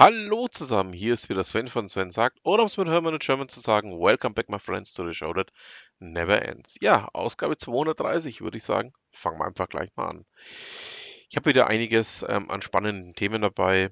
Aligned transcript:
Hallo 0.00 0.48
zusammen, 0.48 0.94
hier 0.94 1.12
ist 1.12 1.28
wieder 1.28 1.44
Sven 1.44 1.68
von 1.68 1.86
Sven 1.86 2.10
sagt, 2.10 2.38
oder 2.42 2.62
um 2.62 2.68
es 2.68 2.78
mit 2.78 2.88
Hermann 2.88 3.12
und 3.12 3.22
German 3.22 3.50
zu 3.50 3.60
sagen, 3.60 4.00
Welcome 4.00 4.32
back 4.32 4.48
my 4.48 4.58
friends 4.58 4.94
to 4.94 5.06
the 5.06 5.12
show 5.12 5.34
that 5.34 5.52
never 5.98 6.40
ends. 6.40 6.78
Ja, 6.80 7.10
Ausgabe 7.12 7.58
230 7.58 8.40
würde 8.40 8.56
ich 8.56 8.64
sagen, 8.64 8.94
fangen 9.10 9.38
wir 9.38 9.44
einfach 9.44 9.68
gleich 9.68 9.90
mal 9.96 10.08
an. 10.08 10.24
Ich 11.28 11.36
habe 11.36 11.50
wieder 11.50 11.66
einiges 11.66 12.24
ähm, 12.26 12.50
an 12.50 12.62
spannenden 12.62 13.12
Themen 13.12 13.42
dabei, 13.42 13.90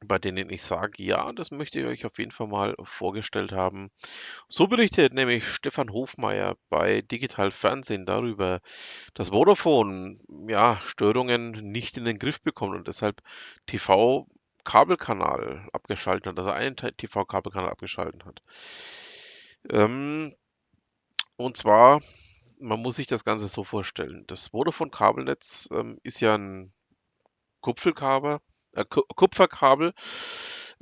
bei 0.00 0.20
denen 0.20 0.48
ich 0.48 0.62
sage, 0.62 1.02
ja, 1.02 1.32
das 1.32 1.50
möchte 1.50 1.80
ich 1.80 1.86
euch 1.86 2.06
auf 2.06 2.16
jeden 2.16 2.30
Fall 2.30 2.46
mal 2.46 2.76
vorgestellt 2.84 3.50
haben. 3.50 3.90
So 4.46 4.68
berichtet 4.68 5.12
nämlich 5.12 5.44
Stefan 5.44 5.90
Hofmeier 5.90 6.56
bei 6.68 7.02
Digital 7.02 7.50
Fernsehen 7.50 8.06
darüber, 8.06 8.60
dass 9.14 9.30
Vodafone 9.30 10.20
ja, 10.46 10.80
Störungen 10.84 11.50
nicht 11.72 11.96
in 11.96 12.04
den 12.04 12.20
Griff 12.20 12.40
bekommt 12.40 12.76
und 12.76 12.86
deshalb 12.86 13.22
TV 13.66 14.28
Kabelkanal 14.70 15.68
abgeschaltet 15.72 16.28
hat, 16.28 16.38
also 16.38 16.52
einen 16.52 16.76
TV-Kabelkanal 16.76 17.70
abgeschaltet 17.70 18.24
hat. 18.24 18.40
Ähm, 19.68 20.32
und 21.36 21.56
zwar, 21.56 22.00
man 22.60 22.80
muss 22.80 22.94
sich 22.94 23.08
das 23.08 23.24
Ganze 23.24 23.48
so 23.48 23.64
vorstellen. 23.64 24.22
Das 24.28 24.46
Vodafone-Kabelnetz 24.48 25.68
ähm, 25.72 25.98
ist 26.04 26.20
ja 26.20 26.36
ein 26.36 26.72
Kupfelkabel, 27.62 28.38
äh, 28.74 28.84
Kupferkabel 28.84 29.92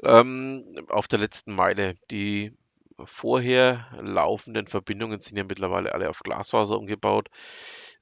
ähm, 0.02 0.84
auf 0.88 1.08
der 1.08 1.20
letzten 1.20 1.54
Meile. 1.54 1.94
Die 2.10 2.52
vorher 3.02 3.86
laufenden 4.02 4.66
Verbindungen 4.66 5.22
sind 5.22 5.38
ja 5.38 5.44
mittlerweile 5.44 5.94
alle 5.94 6.10
auf 6.10 6.20
Glasfaser 6.20 6.76
umgebaut. 6.76 7.30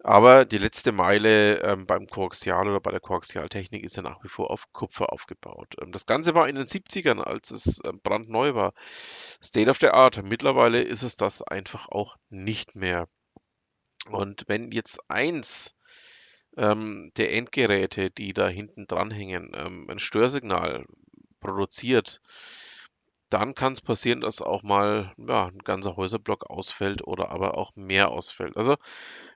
Aber 0.00 0.45
die 0.45 0.59
letzte 0.59 0.92
Meile 0.92 1.62
ähm, 1.62 1.86
beim 1.86 2.06
Koaxial 2.06 2.68
oder 2.68 2.80
bei 2.80 2.91
der 2.91 3.00
Koaxialtechnik 3.00 3.82
ist 3.82 3.96
ja 3.96 4.02
nach 4.02 4.23
wie 4.23 4.29
vor 4.29 4.51
auf 4.51 4.73
Kupfer 4.73 5.12
aufgebaut. 5.12 5.74
Ähm, 5.80 5.90
das 5.93 6.07
Ganze 6.07 6.34
war 6.34 6.48
in 6.48 6.54
den 6.54 6.66
70ern, 6.66 7.20
als 7.20 7.51
es 7.51 7.80
ähm, 7.84 8.01
brandneu 8.02 8.54
war. 8.54 8.73
State 9.43 9.70
of 9.70 9.79
the 9.80 9.88
Art. 9.88 10.23
Mittlerweile 10.23 10.82
ist 10.82 11.02
es 11.02 11.16
das 11.16 11.43
einfach 11.43 11.88
auch 11.88 12.16
nicht 12.29 12.76
mehr. 12.76 13.09
Und 14.10 14.45
wenn 14.46 14.70
jetzt 14.70 15.01
eins 15.09 15.76
ähm, 16.57 17.10
der 17.16 17.32
Endgeräte, 17.32 18.10
die 18.10 18.32
da 18.32 18.48
hinten 18.48 18.87
dranhängen, 18.87 19.52
ähm, 19.54 19.88
ein 19.90 19.98
Störsignal 19.98 20.87
produziert, 21.40 22.20
dann 23.30 23.55
kann 23.55 23.73
es 23.73 23.80
passieren, 23.80 24.21
dass 24.21 24.41
auch 24.41 24.63
mal 24.63 25.13
ja, 25.19 25.46
ein 25.46 25.59
ganzer 25.59 25.96
Häuserblock 25.96 26.49
ausfällt 26.49 27.07
oder 27.07 27.30
aber 27.30 27.59
auch 27.59 27.74
mehr 27.74 28.10
ausfällt. 28.10 28.57
Also, 28.57 28.77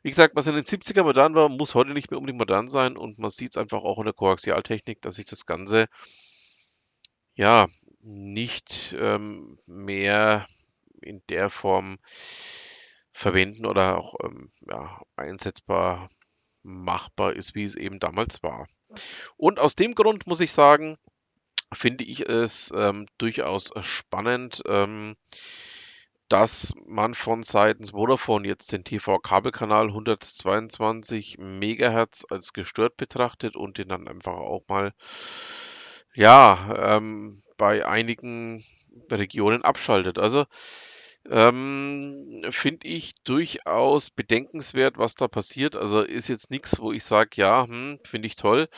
wie 0.02 0.10
gesagt, 0.10 0.36
was 0.36 0.46
in 0.46 0.54
den 0.54 0.64
70er 0.64 1.02
modern 1.02 1.34
war, 1.34 1.48
muss 1.48 1.74
heute 1.74 1.92
nicht 1.92 2.10
mehr 2.10 2.18
unbedingt 2.18 2.38
modern 2.38 2.68
sein 2.68 2.96
und 2.96 3.18
man 3.18 3.30
sieht 3.30 3.50
es 3.50 3.56
einfach 3.56 3.82
auch 3.82 3.98
in 3.98 4.04
der 4.04 4.14
Koaxialtechnik, 4.14 5.02
dass 5.02 5.16
sich 5.16 5.26
das 5.26 5.46
Ganze 5.46 5.86
ja 7.34 7.66
nicht 8.00 8.94
ähm, 8.98 9.58
mehr 9.66 10.46
in 11.02 11.22
der 11.28 11.50
Form 11.50 11.98
verwenden 13.12 13.66
oder 13.66 13.98
auch 13.98 14.14
ähm, 14.22 14.52
ja, 14.68 15.02
einsetzbar 15.16 16.08
machbar 16.62 17.34
ist, 17.34 17.54
wie 17.54 17.64
es 17.64 17.74
eben 17.74 17.98
damals 17.98 18.42
war. 18.42 18.66
Und 19.36 19.58
aus 19.58 19.74
dem 19.74 19.94
Grund 19.94 20.26
muss 20.26 20.40
ich 20.40 20.52
sagen, 20.52 20.98
finde 21.72 22.04
ich 22.04 22.28
es 22.28 22.72
ähm, 22.74 23.06
durchaus 23.18 23.70
spannend, 23.80 24.62
ähm, 24.66 25.16
dass 26.28 26.72
man 26.86 27.14
von 27.14 27.42
seitens 27.42 27.90
Vodafone 27.90 28.46
jetzt 28.46 28.72
den 28.72 28.84
TV-Kabelkanal 28.84 29.88
122 29.88 31.38
Megahertz 31.38 32.24
als 32.30 32.52
gestört 32.52 32.96
betrachtet 32.96 33.56
und 33.56 33.78
den 33.78 33.88
dann 33.88 34.06
einfach 34.06 34.34
auch 34.34 34.62
mal 34.68 34.92
ja 36.14 36.96
ähm, 36.96 37.42
bei 37.56 37.84
einigen 37.84 38.64
Regionen 39.10 39.62
abschaltet. 39.62 40.18
Also 40.18 40.46
ähm, 41.28 42.42
finde 42.50 42.86
ich 42.86 43.14
durchaus 43.24 44.10
bedenkenswert, 44.10 44.98
was 44.98 45.14
da 45.14 45.28
passiert. 45.28 45.76
Also 45.76 46.00
ist 46.02 46.28
jetzt 46.28 46.50
nichts, 46.50 46.80
wo 46.80 46.92
ich 46.92 47.04
sage, 47.04 47.30
ja, 47.34 47.66
hm, 47.66 48.00
finde 48.04 48.26
ich 48.26 48.36
toll, 48.36 48.68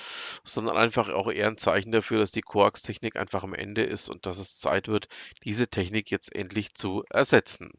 sondern 0.45 0.77
einfach 0.77 1.09
auch 1.09 1.31
eher 1.31 1.49
ein 1.49 1.57
Zeichen 1.57 1.93
dafür, 1.93 2.19
dass 2.19 2.33
die 2.33 2.43
Koax-Technik 2.43 3.17
einfach 3.17 3.45
am 3.45 3.55
Ende 3.55 3.85
ist 3.85 4.09
und 4.09 4.27
dass 4.27 4.39
es 4.39 4.59
Zeit 4.59 4.89
wird, 4.89 5.09
diese 5.45 5.69
Technik 5.69 6.11
jetzt 6.11 6.35
endlich 6.35 6.75
zu 6.75 7.05
ersetzen. 7.11 7.71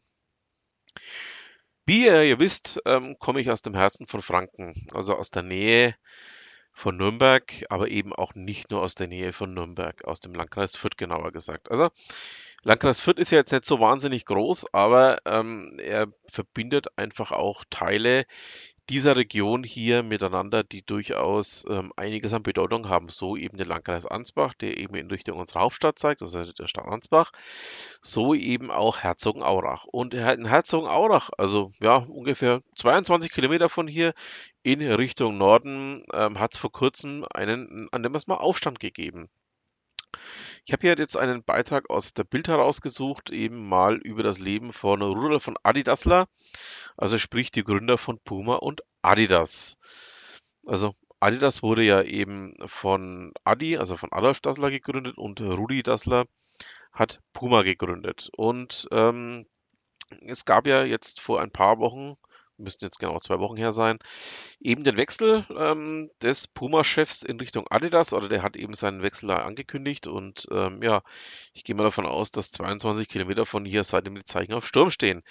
Wie 1.85 2.05
ihr, 2.05 2.23
ihr 2.23 2.39
wisst, 2.39 2.79
ähm, 2.85 3.17
komme 3.19 3.41
ich 3.41 3.51
aus 3.51 3.61
dem 3.61 3.75
Herzen 3.75 4.07
von 4.07 4.21
Franken, 4.21 4.73
also 4.93 5.15
aus 5.15 5.31
der 5.31 5.43
Nähe 5.43 5.95
von 6.71 6.97
Nürnberg, 6.97 7.53
aber 7.69 7.89
eben 7.89 8.13
auch 8.13 8.33
nicht 8.35 8.71
nur 8.71 8.81
aus 8.81 8.95
der 8.95 9.07
Nähe 9.07 9.33
von 9.33 9.53
Nürnberg, 9.53 10.05
aus 10.05 10.19
dem 10.21 10.33
Landkreis 10.33 10.75
Fürth 10.75 10.97
genauer 10.97 11.31
gesagt. 11.31 11.69
Also 11.69 11.89
Landkreis 12.65 13.01
Fürth 13.01 13.19
ist 13.19 13.31
ja 13.31 13.39
jetzt 13.39 13.51
nicht 13.51 13.65
so 13.65 13.81
wahnsinnig 13.81 14.25
groß, 14.25 14.73
aber 14.73 15.17
ähm, 15.25 15.77
er 15.81 16.07
verbindet 16.27 16.87
einfach 16.97 17.33
auch 17.33 17.65
Teile 17.69 18.25
dieser 18.89 19.15
Region 19.15 19.63
hier 19.63 20.01
miteinander, 20.03 20.63
die 20.63 20.85
durchaus 20.85 21.65
ähm, 21.69 21.91
einiges 21.97 22.33
an 22.33 22.43
Bedeutung 22.43 22.87
haben. 22.89 23.09
So 23.09 23.35
eben 23.35 23.57
der 23.57 23.65
Landkreis 23.65 24.05
Ansbach, 24.05 24.53
der 24.53 24.77
eben 24.77 24.95
in 24.95 25.09
Richtung 25.09 25.39
unserer 25.39 25.61
Hauptstadt 25.61 25.99
zeigt, 25.99 26.21
also 26.21 26.43
der 26.43 26.67
Stadt 26.67 26.87
Ansbach. 26.87 27.31
So 28.01 28.33
eben 28.33 28.71
auch 28.71 28.99
Herzogenaurach. 28.99 29.85
Und 29.85 30.13
in 30.13 30.45
Herzogenaurach, 30.45 31.31
also 31.37 31.69
ja, 31.81 31.97
ungefähr 31.97 32.61
22 32.75 33.31
Kilometer 33.31 33.69
von 33.69 33.87
hier 33.87 34.13
in 34.63 34.81
Richtung 34.81 35.37
Norden, 35.37 36.03
ähm, 36.13 36.39
hat 36.39 36.53
es 36.53 36.59
vor 36.59 36.71
kurzem 36.71 37.25
einen, 37.33 37.87
an 37.91 38.03
dem 38.03 38.15
es 38.15 38.27
mal 38.27 38.37
Aufstand 38.37 38.79
gegeben. 38.79 39.29
Ich 40.65 40.71
habe 40.71 40.87
hier 40.87 40.95
jetzt 40.97 41.17
einen 41.17 41.43
Beitrag 41.43 41.89
aus 41.89 42.13
der 42.13 42.23
Bild 42.23 42.47
herausgesucht, 42.47 43.31
eben 43.31 43.67
mal 43.67 43.97
über 43.97 44.23
das 44.23 44.39
Leben 44.39 44.71
von 44.71 45.01
Rudolf 45.01 45.43
von 45.43 45.57
Adidasler, 45.61 46.27
also 46.95 47.17
sprich 47.17 47.51
die 47.51 47.65
Gründer 47.65 47.97
von 47.97 48.19
Puma 48.19 48.55
und 48.55 48.81
Adidas. 49.01 49.77
Also 50.65 50.95
Adidas 51.19 51.63
wurde 51.63 51.83
ja 51.83 52.01
eben 52.01 52.53
von 52.65 53.33
Adi, 53.43 53.77
also 53.77 53.97
von 53.97 54.13
Adolf 54.13 54.39
Dassler 54.39 54.71
gegründet 54.71 55.17
und 55.17 55.41
Rudi 55.41 55.83
Dassler 55.83 56.25
hat 56.93 57.19
Puma 57.33 57.63
gegründet. 57.63 58.29
Und 58.37 58.87
ähm, 58.91 59.45
es 60.21 60.45
gab 60.45 60.65
ja 60.65 60.85
jetzt 60.85 61.19
vor 61.19 61.41
ein 61.41 61.51
paar 61.51 61.79
Wochen 61.79 62.15
müssten 62.63 62.85
jetzt 62.85 62.99
genau 62.99 63.19
zwei 63.19 63.39
Wochen 63.39 63.57
her 63.57 63.71
sein, 63.71 63.99
eben 64.59 64.83
den 64.83 64.97
Wechsel 64.97 65.45
ähm, 65.55 66.09
des 66.21 66.47
Puma-Chefs 66.47 67.23
in 67.23 67.39
Richtung 67.39 67.67
Adidas. 67.69 68.13
Oder 68.13 68.29
der 68.29 68.43
hat 68.43 68.55
eben 68.55 68.73
seinen 68.73 69.01
Wechsel 69.01 69.27
da 69.27 69.37
angekündigt. 69.37 70.07
Und 70.07 70.47
ähm, 70.51 70.81
ja, 70.81 71.01
ich 71.53 71.63
gehe 71.63 71.75
mal 71.75 71.83
davon 71.83 72.05
aus, 72.05 72.31
dass 72.31 72.51
22 72.51 73.07
Kilometer 73.07 73.45
von 73.45 73.65
hier 73.65 73.83
seitdem 73.83 74.15
die 74.15 74.23
Zeichen 74.23 74.53
auf 74.53 74.67
Sturm 74.67 74.89
stehen. 74.89 75.21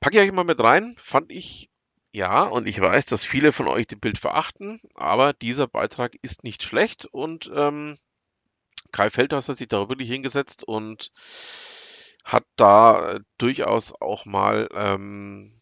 Packe 0.00 0.16
ich 0.16 0.28
euch 0.28 0.32
mal 0.32 0.44
mit 0.44 0.60
rein, 0.62 0.94
fand 0.98 1.30
ich 1.30 1.70
ja, 2.12 2.42
und 2.42 2.66
ich 2.66 2.80
weiß, 2.80 3.06
dass 3.06 3.22
viele 3.22 3.52
von 3.52 3.68
euch 3.68 3.86
die 3.86 3.96
Bild 3.96 4.18
verachten, 4.18 4.80
aber 4.96 5.32
dieser 5.32 5.68
Beitrag 5.68 6.16
ist 6.22 6.42
nicht 6.42 6.64
schlecht. 6.64 7.06
Und 7.06 7.50
ähm, 7.54 7.96
Kai 8.90 9.10
Feldhaus 9.10 9.48
hat 9.48 9.58
sich 9.58 9.68
da 9.68 9.88
wirklich 9.88 10.08
hingesetzt 10.08 10.64
und 10.64 11.12
hat 12.24 12.44
da 12.56 13.18
durchaus 13.38 13.92
auch 14.00 14.24
mal 14.26 14.68
ähm, 14.74 15.59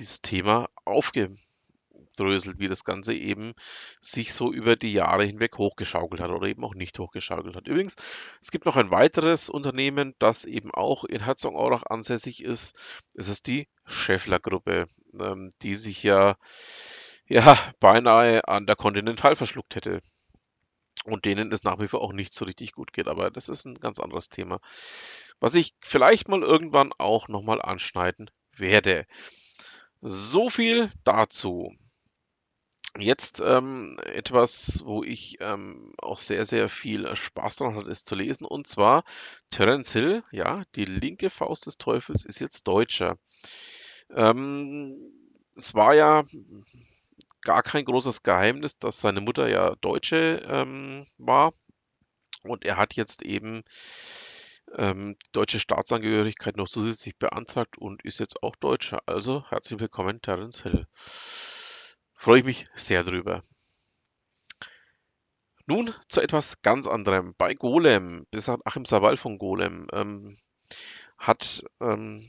dieses 0.00 0.22
Thema 0.22 0.68
aufgedröselt, 0.84 2.58
wie 2.58 2.68
das 2.68 2.84
Ganze 2.84 3.14
eben 3.14 3.54
sich 4.00 4.32
so 4.32 4.52
über 4.52 4.76
die 4.76 4.92
Jahre 4.92 5.24
hinweg 5.24 5.58
hochgeschaukelt 5.58 6.20
hat 6.20 6.30
oder 6.30 6.48
eben 6.48 6.64
auch 6.64 6.74
nicht 6.74 6.98
hochgeschaukelt 6.98 7.54
hat. 7.54 7.68
Übrigens, 7.68 7.96
es 8.40 8.50
gibt 8.50 8.66
noch 8.66 8.76
ein 8.76 8.90
weiteres 8.90 9.50
Unternehmen, 9.50 10.14
das 10.18 10.44
eben 10.44 10.72
auch 10.72 11.04
in 11.04 11.24
Herzogenaurach 11.24 11.84
ansässig 11.84 12.42
ist. 12.42 12.74
Es 13.14 13.28
ist 13.28 13.46
die 13.46 13.68
Schäffler-Gruppe, 13.86 14.86
ähm, 15.18 15.50
die 15.62 15.74
sich 15.74 16.02
ja, 16.02 16.36
ja 17.26 17.56
beinahe 17.78 18.48
an 18.48 18.66
der 18.66 18.76
Continental 18.76 19.36
verschluckt 19.36 19.76
hätte 19.76 20.00
und 21.04 21.24
denen 21.24 21.52
es 21.52 21.64
nach 21.64 21.78
wie 21.78 21.88
vor 21.88 22.02
auch 22.02 22.12
nicht 22.12 22.32
so 22.32 22.44
richtig 22.44 22.72
gut 22.72 22.92
geht. 22.92 23.08
Aber 23.08 23.30
das 23.30 23.48
ist 23.48 23.64
ein 23.66 23.74
ganz 23.74 23.98
anderes 23.98 24.28
Thema, 24.28 24.60
was 25.38 25.54
ich 25.54 25.74
vielleicht 25.80 26.28
mal 26.28 26.42
irgendwann 26.42 26.92
auch 26.98 27.28
nochmal 27.28 27.62
anschneiden 27.62 28.30
werde. 28.56 29.06
So 30.02 30.48
viel 30.50 30.90
dazu. 31.04 31.74
Jetzt 32.98 33.40
ähm, 33.44 33.98
etwas, 34.04 34.82
wo 34.84 35.04
ich 35.04 35.36
ähm, 35.40 35.94
auch 35.98 36.18
sehr, 36.18 36.44
sehr 36.44 36.68
viel 36.68 37.14
Spaß 37.14 37.56
daran 37.56 37.76
hatte, 37.76 37.90
es 37.90 38.04
zu 38.04 38.16
lesen, 38.16 38.44
und 38.44 38.66
zwar 38.66 39.04
Terence 39.50 39.92
Hill, 39.92 40.24
ja, 40.32 40.64
die 40.74 40.86
linke 40.86 41.30
Faust 41.30 41.66
des 41.66 41.78
Teufels 41.78 42.24
ist 42.24 42.40
jetzt 42.40 42.66
Deutscher. 42.66 43.16
Ähm, 44.10 44.96
es 45.54 45.74
war 45.74 45.94
ja 45.94 46.24
gar 47.42 47.62
kein 47.62 47.84
großes 47.84 48.22
Geheimnis, 48.24 48.78
dass 48.78 49.00
seine 49.00 49.20
Mutter 49.20 49.48
ja 49.48 49.76
Deutsche 49.76 50.42
ähm, 50.48 51.06
war 51.16 51.52
und 52.42 52.64
er 52.64 52.76
hat 52.76 52.94
jetzt 52.94 53.22
eben 53.22 53.62
ähm, 54.76 55.16
deutsche 55.32 55.60
Staatsangehörigkeit 55.60 56.56
noch 56.56 56.68
zusätzlich 56.68 57.16
beantragt 57.16 57.78
und 57.78 58.04
ist 58.04 58.20
jetzt 58.20 58.42
auch 58.42 58.56
Deutscher. 58.56 59.02
Also 59.06 59.44
herzlich 59.48 59.80
willkommen, 59.80 60.20
Terence 60.22 60.62
Hill. 60.62 60.86
Freue 62.14 62.40
ich 62.40 62.44
mich 62.44 62.64
sehr 62.74 63.02
drüber. 63.02 63.42
Nun 65.66 65.94
zu 66.08 66.20
etwas 66.20 66.62
ganz 66.62 66.86
anderem. 66.86 67.34
Bei 67.38 67.54
Golem, 67.54 68.26
besagt 68.30 68.66
Achim 68.66 68.84
Sawal 68.84 69.16
von 69.16 69.38
Golem, 69.38 69.86
ähm, 69.92 70.36
hat 71.16 71.62
ähm, 71.80 72.24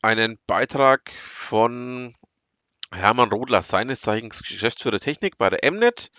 einen 0.00 0.38
Beitrag 0.46 1.12
von 1.22 2.14
Hermann 2.92 3.30
Rodler, 3.30 3.62
seines 3.62 4.00
Zeichens 4.00 4.42
Geschäftsführer 4.42 5.00
Technik 5.00 5.38
bei 5.38 5.48
der 5.48 5.70
Mnet, 5.70 6.10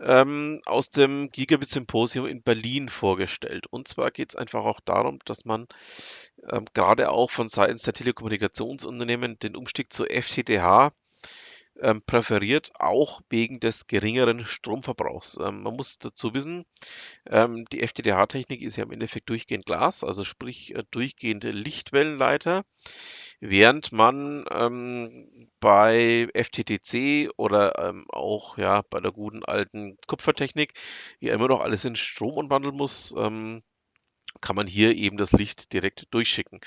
ähm, 0.00 0.60
aus 0.66 0.90
dem 0.90 1.30
Gigabit 1.30 1.68
Symposium 1.68 2.26
in 2.26 2.42
Berlin 2.42 2.88
vorgestellt. 2.88 3.66
Und 3.68 3.88
zwar 3.88 4.10
geht 4.10 4.30
es 4.30 4.36
einfach 4.36 4.64
auch 4.64 4.80
darum, 4.80 5.18
dass 5.24 5.44
man 5.44 5.66
ähm, 6.50 6.64
gerade 6.74 7.10
auch 7.10 7.30
von 7.30 7.48
seitens 7.48 7.82
der 7.82 7.94
Telekommunikationsunternehmen 7.94 9.38
den 9.38 9.56
Umstieg 9.56 9.92
zu 9.92 10.04
FTTH 10.04 10.92
ähm, 11.80 12.02
präferiert, 12.02 12.72
auch 12.74 13.20
wegen 13.30 13.60
des 13.60 13.86
geringeren 13.86 14.44
Stromverbrauchs. 14.44 15.38
Ähm, 15.40 15.62
man 15.62 15.74
muss 15.74 15.98
dazu 15.98 16.34
wissen, 16.34 16.64
ähm, 17.26 17.64
die 17.72 17.86
FTTH-Technik 17.86 18.62
ist 18.62 18.76
ja 18.76 18.84
im 18.84 18.92
Endeffekt 18.92 19.28
durchgehend 19.28 19.66
Glas, 19.66 20.04
also 20.04 20.24
sprich 20.24 20.74
äh, 20.74 20.84
durchgehende 20.90 21.50
Lichtwellenleiter, 21.50 22.64
während 23.40 23.92
man 23.92 24.44
ähm, 24.50 25.50
bei 25.60 26.28
FTTC 26.34 27.30
oder 27.36 27.78
ähm, 27.78 28.06
auch 28.10 28.58
ja 28.58 28.82
bei 28.90 29.00
der 29.00 29.12
guten 29.12 29.44
alten 29.44 29.96
Kupfertechnik 30.06 30.74
ja 31.18 31.34
immer 31.34 31.48
noch 31.48 31.60
alles 31.60 31.84
in 31.84 31.96
Strom 31.96 32.34
umwandeln 32.34 32.76
muss, 32.76 33.14
ähm, 33.16 33.62
kann 34.40 34.56
man 34.56 34.66
hier 34.66 34.94
eben 34.96 35.16
das 35.16 35.32
Licht 35.32 35.72
direkt 35.72 36.06
durchschicken. 36.10 36.60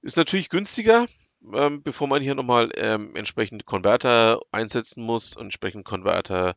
Ist 0.00 0.16
natürlich 0.16 0.48
günstiger, 0.48 1.06
ähm, 1.52 1.82
bevor 1.82 2.06
man 2.06 2.22
hier 2.22 2.34
nochmal 2.34 2.70
ähm, 2.74 3.16
entsprechend 3.16 3.66
Konverter 3.66 4.40
einsetzen 4.52 5.02
muss, 5.02 5.36
entsprechend 5.36 5.84
Konverter 5.84 6.54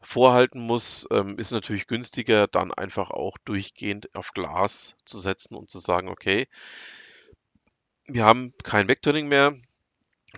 vorhalten 0.00 0.60
muss, 0.60 1.06
ähm, 1.12 1.38
ist 1.38 1.52
natürlich 1.52 1.86
günstiger, 1.86 2.48
dann 2.48 2.72
einfach 2.72 3.10
auch 3.10 3.38
durchgehend 3.44 4.14
auf 4.14 4.32
Glas 4.32 4.96
zu 5.04 5.18
setzen 5.18 5.54
und 5.54 5.70
zu 5.70 5.78
sagen, 5.78 6.08
okay, 6.08 6.48
wir 8.14 8.24
haben 8.24 8.52
kein 8.62 8.88
Vectoring 8.88 9.28
mehr, 9.28 9.54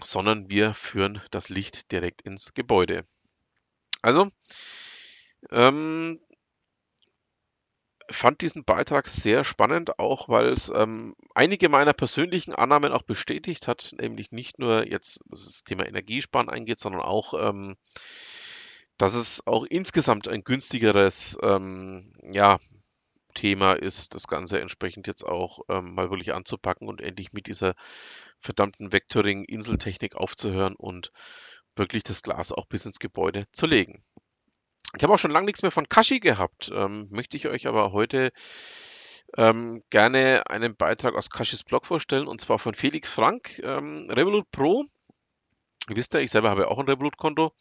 sondern 0.03 0.49
wir 0.49 0.75
führen 0.75 1.23
das 1.31 1.49
Licht 1.49 1.93
direkt 1.93 2.23
ins 2.23 2.55
Gebäude. 2.55 3.05
Also, 4.01 4.29
ähm, 5.51 6.21
fand 8.11 8.41
diesen 8.41 8.65
Beitrag 8.65 9.09
sehr 9.09 9.45
spannend, 9.45 9.99
auch 9.99 10.29
weil 10.29 10.49
es 10.49 10.71
ähm, 10.75 11.15
einige 11.35 11.69
meiner 11.69 11.93
persönlichen 11.93 12.55
Annahmen 12.55 12.93
auch 12.93 13.03
bestätigt 13.03 13.69
hat, 13.69 13.93
nämlich 13.99 14.33
nicht 14.33 14.59
nur 14.59 14.87
jetzt, 14.87 15.21
was 15.27 15.45
das 15.45 15.65
Thema 15.65 15.87
Energiesparen 15.87 16.49
eingeht, 16.49 16.79
sondern 16.79 17.03
auch, 17.03 17.35
ähm, 17.35 17.77
dass 18.99 19.15
es 19.15 19.47
auch 19.47 19.65
insgesamt 19.65 20.29
ein 20.29 20.45
günstigeres 20.45 21.39
ähm, 21.43 22.13
ja, 22.23 22.59
Thema 23.33 23.75
ist, 23.75 24.15
das 24.15 24.27
Ganze 24.27 24.61
entsprechend 24.61 25.07
jetzt 25.07 25.25
auch 25.25 25.61
ähm, 25.69 25.95
mal 25.95 26.11
wirklich 26.11 26.35
anzupacken 26.35 26.89
und 26.89 27.01
endlich 27.01 27.33
mit 27.33 27.47
dieser 27.47 27.75
verdammten 28.41 28.93
Vectoring-Inseltechnik 28.93 30.15
aufzuhören 30.17 30.75
und 30.77 31.13
wirklich 31.77 32.03
das 32.03 32.23
Glas 32.23 32.53
auch 32.53 32.67
bis 32.67 32.87
ins 32.87 32.99
Gebäude 32.99 33.45
zu 33.53 33.67
legen. 33.67 34.05
Ich 34.97 35.03
habe 35.03 35.15
auch 35.15 35.19
schon 35.19 35.31
lange 35.31 35.47
nichts 35.47 35.63
mehr 35.63 35.71
von 35.71 35.89
Kashi 35.89 36.21
gehabt. 36.21 36.71
Ähm, 36.75 37.09
möchte 37.11 37.37
ich 37.37 37.49
euch 37.49 37.67
aber 37.67 37.93
heute 37.93 38.31
ähm, 39.37 39.83
gerne 39.91 40.43
einen 40.49 40.77
Beitrag 40.77 41.15
aus 41.15 41.31
Kashis 41.31 41.65
Blog 41.65 41.87
vorstellen 41.87 42.27
und 42.27 42.41
zwar 42.41 42.59
von 42.59 42.75
Felix 42.75 43.11
Frank, 43.11 43.59
ähm, 43.61 44.09
Revolut 44.11 44.51
Pro. 44.51 44.85
Ihr 45.89 45.97
wisst 45.97 46.15
ja, 46.15 46.21
ich 46.21 46.31
selber 46.31 46.51
habe 46.51 46.69
auch 46.69 46.79
ein 46.79 46.89
Revolut-Konto. 46.89 47.53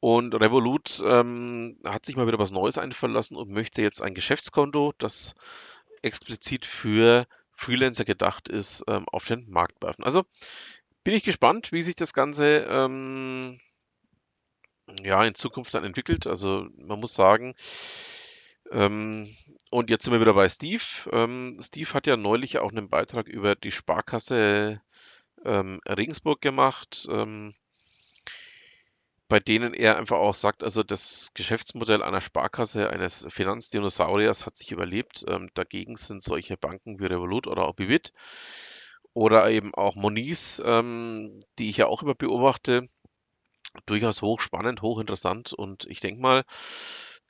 Und 0.00 0.34
Revolut 0.34 1.02
ähm, 1.04 1.78
hat 1.84 2.06
sich 2.06 2.16
mal 2.16 2.26
wieder 2.26 2.38
was 2.38 2.50
Neues 2.52 2.78
einfallen 2.78 3.14
lassen 3.14 3.36
und 3.36 3.50
möchte 3.50 3.82
jetzt 3.82 4.02
ein 4.02 4.14
Geschäftskonto, 4.14 4.92
das 4.98 5.34
explizit 6.02 6.66
für 6.66 7.26
Freelancer 7.52 8.04
gedacht 8.04 8.48
ist, 8.48 8.84
ähm, 8.88 9.06
auf 9.08 9.24
den 9.24 9.48
Markt 9.50 9.82
werfen. 9.82 10.04
Also 10.04 10.24
bin 11.02 11.14
ich 11.14 11.22
gespannt, 11.22 11.72
wie 11.72 11.82
sich 11.82 11.96
das 11.96 12.12
Ganze 12.12 12.66
ähm, 12.68 13.58
ja, 15.02 15.24
in 15.24 15.34
Zukunft 15.34 15.74
dann 15.74 15.84
entwickelt. 15.84 16.26
Also 16.26 16.68
man 16.76 17.00
muss 17.00 17.14
sagen, 17.14 17.54
ähm, 18.70 19.28
und 19.70 19.90
jetzt 19.90 20.04
sind 20.04 20.12
wir 20.12 20.20
wieder 20.20 20.34
bei 20.34 20.48
Steve. 20.48 20.82
Ähm, 21.12 21.56
Steve 21.60 21.92
hat 21.94 22.06
ja 22.06 22.16
neulich 22.16 22.58
auch 22.58 22.70
einen 22.70 22.88
Beitrag 22.88 23.28
über 23.28 23.54
die 23.54 23.72
Sparkasse 23.72 24.80
ähm, 25.44 25.80
Regensburg 25.88 26.40
gemacht, 26.40 27.06
ähm, 27.10 27.54
bei 29.28 29.40
denen 29.40 29.74
er 29.74 29.96
einfach 29.96 30.18
auch 30.18 30.34
sagt, 30.34 30.62
also 30.62 30.82
das 30.82 31.30
Geschäftsmodell 31.34 32.02
einer 32.02 32.20
Sparkasse, 32.20 32.90
eines 32.90 33.26
Finanzdinosauriers 33.28 34.46
hat 34.46 34.56
sich 34.56 34.70
überlebt. 34.70 35.24
Ähm, 35.28 35.50
dagegen 35.54 35.96
sind 35.96 36.22
solche 36.22 36.56
Banken 36.56 37.00
wie 37.00 37.06
Revolut 37.06 37.46
oder 37.46 37.66
auch 37.66 37.74
Bibit 37.74 38.12
oder 39.14 39.50
eben 39.50 39.74
auch 39.74 39.96
Moniz, 39.96 40.60
ähm, 40.64 41.40
die 41.58 41.70
ich 41.70 41.78
ja 41.78 41.86
auch 41.86 42.02
immer 42.02 42.14
beobachte, 42.14 42.88
durchaus 43.86 44.22
hochspannend, 44.22 44.82
hochinteressant 44.82 45.52
und 45.52 45.86
ich 45.88 46.00
denke 46.00 46.20
mal, 46.20 46.44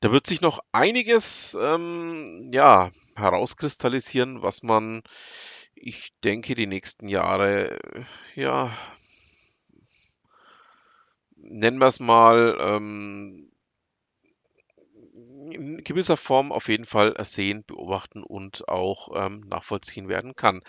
da 0.01 0.13
wird 0.13 0.27
sich 0.27 0.41
noch 0.41 0.61
einiges 0.73 1.57
ähm, 1.61 2.51
ja, 2.53 2.91
herauskristallisieren, 3.15 4.43
was 4.43 4.63
man, 4.63 5.03
ich 5.75 6.13
denke, 6.23 6.55
die 6.55 6.67
nächsten 6.67 7.09
Jahre, 7.09 7.79
ja, 8.35 8.77
nennen 11.49 11.79
wir 11.79 11.87
es 11.87 12.01
mal, 12.01 12.57
ähm, 12.61 13.51
in 15.51 15.83
gewisser 15.85 16.17
Form 16.17 16.53
auf 16.53 16.69
jeden 16.69 16.85
Fall 16.85 17.15
sehen, 17.25 17.65
beobachten 17.67 18.23
und 18.23 18.69
auch 18.69 19.11
ähm, 19.15 19.41
nachvollziehen 19.47 20.09
werden 20.09 20.35
kann. 20.35 20.63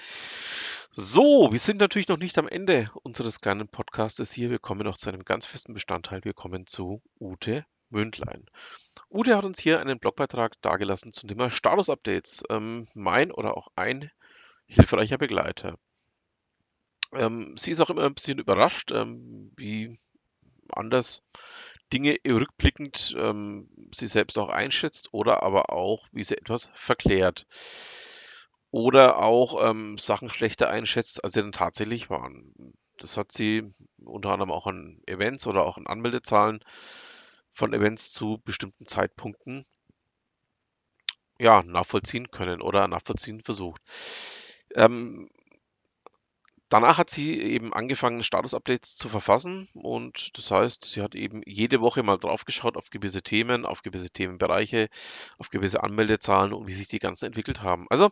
So, 0.92 1.52
wir 1.52 1.60
sind 1.60 1.80
natürlich 1.80 2.08
noch 2.08 2.18
nicht 2.18 2.38
am 2.38 2.48
Ende 2.48 2.90
unseres 3.04 3.40
kleinen 3.40 3.68
Podcastes 3.68 4.32
hier. 4.32 4.50
Wir 4.50 4.60
kommen 4.60 4.84
noch 4.84 4.98
zu 4.98 5.10
einem 5.10 5.26
ganz 5.26 5.46
festen 5.46 5.74
Bestandteil. 5.74 6.24
Wir 6.24 6.34
kommen 6.34 6.66
zu 6.66 7.02
Ute 7.20 7.66
Mündlein. 7.90 8.46
Ute 9.10 9.38
hat 9.38 9.46
uns 9.46 9.60
hier 9.60 9.80
einen 9.80 10.00
Blogbeitrag 10.00 10.60
dargelassen 10.62 11.12
zum 11.12 11.30
Thema 11.30 11.52
Status-Updates. 11.52 12.44
Ähm, 12.50 12.88
mein 12.94 13.32
oder 13.32 13.56
auch 13.56 13.68
ein 13.76 14.12
hilfreicher 14.66 15.18
Begleiter. 15.18 15.78
Ähm, 17.14 17.56
sie 17.58 17.72
ist 17.72 17.80
auch 17.80 17.90
immer 17.90 18.06
ein 18.06 18.14
bisschen 18.14 18.40
überrascht, 18.40 18.92
ähm, 18.92 19.52
wie 19.56 19.98
anders 20.72 21.24
Dinge 21.94 22.18
rückblickend 22.28 23.16
ähm, 23.18 23.70
sie 23.94 24.08
selbst 24.08 24.38
auch 24.38 24.50
einschätzt 24.50 25.14
oder 25.14 25.44
aber 25.44 25.72
auch, 25.72 26.08
wie 26.12 26.24
sie 26.24 26.38
etwas 26.38 26.70
verklärt. 26.74 27.46
Oder 28.70 29.20
auch 29.20 29.70
ähm, 29.70 29.98
Sachen 29.98 30.30
schlechter 30.30 30.70
einschätzt, 30.70 31.24
als 31.24 31.34
sie 31.34 31.42
dann 31.42 31.54
tatsächlich 31.54 32.10
waren. 32.10 32.54
Das 32.98 33.16
hat 33.16 33.32
sie 33.32 33.64
unter 34.04 34.32
anderem 34.32 34.52
auch 34.52 34.68
an 34.68 35.02
Events 35.06 35.48
oder 35.48 35.66
auch 35.66 35.78
an 35.78 35.88
Anmeldezahlen 35.88 36.60
von 37.52 37.74
Events 37.74 38.12
zu 38.12 38.42
bestimmten 38.44 38.86
Zeitpunkten 38.86 39.66
ja, 41.40 41.64
nachvollziehen 41.64 42.32
können 42.32 42.62
oder 42.62 42.88
nachvollziehen 42.88 43.42
versucht. 43.42 43.82
Ähm, 44.76 45.30
Danach 46.70 46.98
hat 46.98 47.10
sie 47.10 47.40
eben 47.40 47.74
angefangen, 47.74 48.24
Status-Updates 48.24 48.98
zu 48.98 49.08
verfassen 49.08 49.70
und 49.74 50.38
das 50.38 50.52
heißt, 50.52 50.84
sie 50.84 51.02
hat 51.02 51.16
eben 51.16 51.42
jede 51.46 51.80
Woche 51.80 52.04
mal 52.04 52.18
draufgeschaut 52.18 52.76
auf 52.76 52.90
gewisse 52.90 53.22
Themen, 53.22 53.66
auf 53.66 53.84
gewisse 53.84 54.10
Themenbereiche, 54.10 54.90
auf 55.38 55.50
gewisse 55.50 55.82
Anmeldezahlen 55.82 56.54
und 56.54 56.68
wie 56.68 56.74
sich 56.74 56.90
die 56.90 57.00
ganzen 57.00 57.26
entwickelt 57.26 57.62
haben. 57.62 57.88
Also 57.90 58.10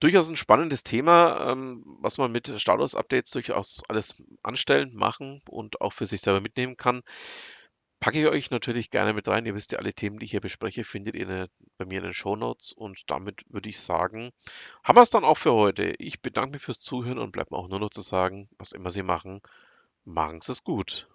durchaus 0.00 0.28
ein 0.28 0.36
spannendes 0.36 0.82
Thema, 0.82 1.52
ähm, 1.52 1.84
was 2.00 2.18
man 2.18 2.32
mit 2.32 2.52
Status-Updates 2.60 3.30
durchaus 3.30 3.82
alles 3.88 4.22
anstellen, 4.42 4.94
machen 4.94 5.40
und 5.48 5.80
auch 5.80 5.92
für 5.92 6.06
sich 6.06 6.20
selber 6.20 6.40
mitnehmen 6.40 6.76
kann. 6.76 7.02
Packe 8.00 8.20
ich 8.20 8.26
euch 8.28 8.50
natürlich 8.50 8.90
gerne 8.90 9.12
mit 9.12 9.26
rein. 9.26 9.44
Ihr 9.44 9.54
wisst 9.54 9.72
ja, 9.72 9.78
alle 9.78 9.92
Themen, 9.92 10.18
die 10.18 10.26
ich 10.26 10.30
hier 10.30 10.40
bespreche, 10.40 10.84
findet 10.84 11.16
ihr 11.16 11.48
bei 11.78 11.84
mir 11.84 11.98
in 11.98 12.04
den 12.04 12.12
Show 12.12 12.36
Notes. 12.36 12.72
Und 12.72 13.10
damit 13.10 13.42
würde 13.48 13.68
ich 13.68 13.80
sagen, 13.80 14.32
haben 14.84 14.96
wir 14.96 15.02
es 15.02 15.10
dann 15.10 15.24
auch 15.24 15.36
für 15.36 15.52
heute. 15.52 15.94
Ich 15.98 16.22
bedanke 16.22 16.52
mich 16.52 16.62
fürs 16.62 16.80
Zuhören 16.80 17.18
und 17.18 17.32
bleibt 17.32 17.50
mir 17.50 17.56
auch 17.56 17.68
nur 17.68 17.80
noch 17.80 17.90
zu 17.90 18.00
sagen, 18.00 18.48
was 18.58 18.72
immer 18.72 18.90
Sie 18.90 19.02
machen, 19.02 19.40
machen 20.04 20.40
Sie 20.40 20.52
es 20.52 20.62
gut. 20.62 21.08